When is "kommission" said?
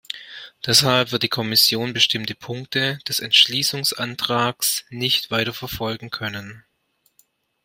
1.29-1.93